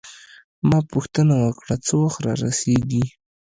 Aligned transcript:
ما 0.69 0.79
پوښتنه 0.91 1.33
وکړه: 1.43 1.75
څه 1.85 1.93
وخت 2.03 2.19
رارسیږي؟ 2.25 3.03